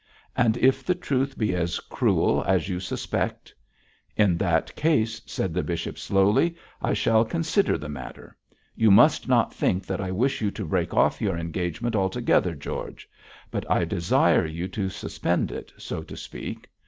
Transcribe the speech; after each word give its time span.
'And 0.35 0.57
if 0.57 0.83
the 0.83 0.95
truth 0.95 1.37
be 1.37 1.53
as 1.53 1.79
cruel 1.79 2.43
as 2.47 2.67
you 2.67 2.79
suspect?' 2.79 3.53
'In 4.17 4.35
that 4.39 4.75
case,' 4.75 5.21
said 5.27 5.53
the 5.53 5.61
bishop, 5.61 5.99
slowly, 5.99 6.55
'I 6.81 6.95
shall 6.95 7.23
consider 7.23 7.77
the 7.77 7.87
matter; 7.87 8.35
you 8.75 8.89
must 8.89 9.27
not 9.27 9.53
think 9.53 9.85
that 9.85 10.01
I 10.01 10.09
wish 10.09 10.41
you 10.41 10.49
to 10.49 10.65
break 10.65 10.95
off 10.95 11.21
your 11.21 11.37
engagement 11.37 11.95
altogether, 11.95 12.55
George, 12.55 13.07
but 13.51 13.63
I 13.69 13.85
desire 13.85 14.43
you 14.47 14.67
to 14.69 14.89
suspend 14.89 15.51
it, 15.51 15.71
so 15.77 16.01
to 16.01 16.17
speak. 16.17 16.71